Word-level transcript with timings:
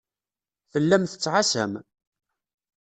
Tellam 0.71 1.03
tettɛassam. 1.05 1.73